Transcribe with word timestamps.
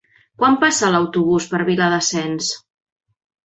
Quan 0.43 0.55
passa 0.63 0.89
l'autobús 0.95 1.47
per 1.53 1.61
Viladasens? 1.69 2.51